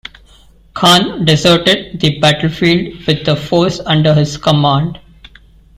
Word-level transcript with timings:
Khan 0.73 1.25
deserted 1.25 1.99
the 2.01 2.17
battlefield 2.19 3.05
with 3.05 3.23
the 3.23 3.35
force 3.35 3.79
under 3.81 4.15
his 4.15 4.35
command. 4.35 4.97